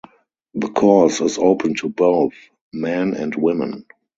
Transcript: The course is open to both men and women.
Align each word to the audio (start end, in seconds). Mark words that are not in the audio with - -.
The 0.55 0.69
course 0.69 1.21
is 1.21 1.37
open 1.37 1.75
to 1.75 1.89
both 1.89 2.33
men 2.73 3.13
and 3.13 3.35
women. 3.35 3.85